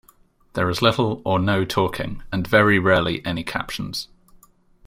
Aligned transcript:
There 0.53 0.67
is 0.67 0.81
little 0.81 1.21
or 1.23 1.37
no 1.37 1.63
talking, 1.63 2.23
and 2.31 2.47
very 2.47 2.79
rarely 2.79 3.23
any 3.23 3.43
captions. 3.43 4.07